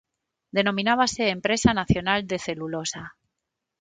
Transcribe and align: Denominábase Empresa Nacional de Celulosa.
Denominábase 0.57 1.23
Empresa 1.37 1.71
Nacional 1.81 2.19
de 2.31 2.37
Celulosa. 2.47 3.03